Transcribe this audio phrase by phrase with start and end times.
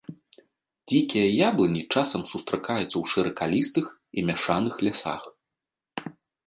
[0.93, 3.85] Дзікія яблыні часам сустракаюцца ў шыракалістых
[4.19, 5.21] і мяшаных лясах.